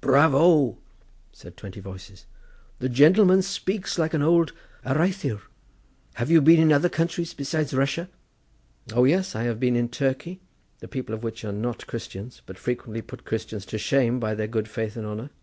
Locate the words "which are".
11.24-11.50